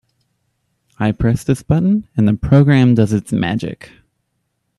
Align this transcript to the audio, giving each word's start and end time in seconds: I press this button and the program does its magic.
I 0.97 1.11
press 1.11 1.43
this 1.43 1.61
button 1.61 2.07
and 2.17 2.27
the 2.27 2.33
program 2.33 2.95
does 2.95 3.13
its 3.13 3.31
magic. 3.31 3.91